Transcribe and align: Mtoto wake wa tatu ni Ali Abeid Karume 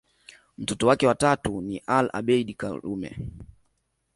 Mtoto 0.57 0.87
wake 0.87 1.07
wa 1.07 1.15
tatu 1.15 1.61
ni 1.61 1.77
Ali 1.77 2.09
Abeid 2.13 2.55
Karume 2.55 3.17